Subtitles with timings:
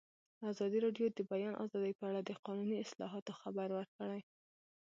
[0.51, 4.21] ازادي راډیو د د بیان آزادي په اړه د قانوني اصلاحاتو خبر ورکړی.